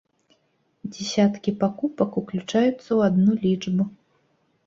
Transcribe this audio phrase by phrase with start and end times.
[0.93, 3.83] Дзесяткі пакупак уключаюцца ў адну лічбу.